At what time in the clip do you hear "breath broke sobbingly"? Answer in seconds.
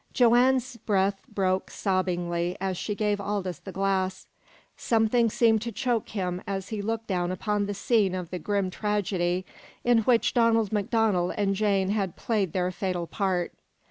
0.77-2.57